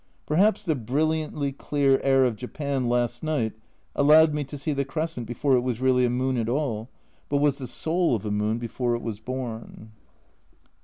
[0.25, 3.53] Perhaps the brilliantly clear air of Japan last night
[3.95, 6.89] allowed me to see the crescent before it was really a moon at all,
[7.29, 9.91] but was the soul of a moon before it was born.